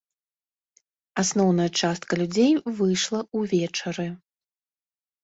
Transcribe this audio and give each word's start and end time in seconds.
Асноўная 1.23 1.67
частка 1.81 2.13
людзей 2.21 2.51
выйшла 2.79 3.19
ўвечары. 3.41 4.07